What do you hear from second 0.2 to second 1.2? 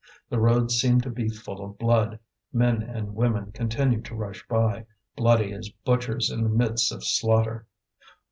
The road seemed to